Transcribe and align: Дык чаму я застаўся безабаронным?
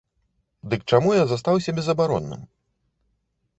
Дык 0.71 0.81
чаму 0.93 1.09
я 1.17 1.27
застаўся 1.33 1.77
безабаронным? 1.81 2.41